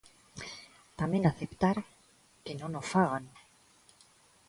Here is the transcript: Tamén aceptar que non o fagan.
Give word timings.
Tamén 0.99 1.23
aceptar 1.25 1.77
que 2.43 2.53
non 2.59 2.71
o 2.81 2.83
fagan. 2.91 3.23